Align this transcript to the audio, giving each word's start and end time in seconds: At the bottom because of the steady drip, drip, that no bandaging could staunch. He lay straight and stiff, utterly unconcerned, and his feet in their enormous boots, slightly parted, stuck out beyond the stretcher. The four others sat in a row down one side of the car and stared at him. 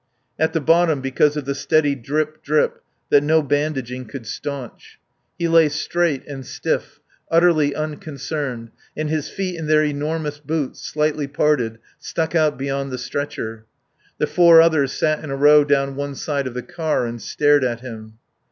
At 0.39 0.53
the 0.53 0.59
bottom 0.59 0.99
because 0.99 1.37
of 1.37 1.45
the 1.45 1.53
steady 1.53 1.93
drip, 1.93 2.41
drip, 2.41 2.81
that 3.11 3.21
no 3.21 3.43
bandaging 3.43 4.05
could 4.05 4.25
staunch. 4.25 4.97
He 5.37 5.47
lay 5.47 5.69
straight 5.69 6.25
and 6.25 6.43
stiff, 6.43 6.99
utterly 7.29 7.75
unconcerned, 7.75 8.71
and 8.97 9.11
his 9.11 9.29
feet 9.29 9.55
in 9.59 9.67
their 9.67 9.83
enormous 9.83 10.39
boots, 10.39 10.81
slightly 10.81 11.27
parted, 11.27 11.77
stuck 11.99 12.33
out 12.33 12.57
beyond 12.57 12.89
the 12.91 12.97
stretcher. 12.97 13.67
The 14.17 14.25
four 14.25 14.59
others 14.59 14.91
sat 14.91 15.23
in 15.23 15.29
a 15.29 15.35
row 15.37 15.63
down 15.63 15.95
one 15.95 16.15
side 16.15 16.47
of 16.47 16.55
the 16.55 16.63
car 16.63 17.05
and 17.05 17.21
stared 17.21 17.63
at 17.63 17.81
him. 17.81 18.17